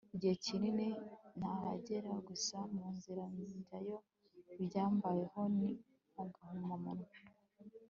igihe 0.15 0.35
kinini 0.45 0.87
ntahagera 1.39 2.11
gusa 2.27 2.57
mu 2.73 2.85
nzira 2.95 3.23
njyayo 3.55 3.95
ibyambaye 4.63 5.23
ho 5.31 5.41
ni 5.57 5.69
agahumamunwa 6.21 7.09